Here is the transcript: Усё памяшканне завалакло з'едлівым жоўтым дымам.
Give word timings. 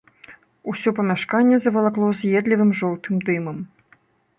Усё 0.73 0.93
памяшканне 1.01 1.55
завалакло 1.67 2.09
з'едлівым 2.23 2.77
жоўтым 2.81 3.25
дымам. 3.31 3.67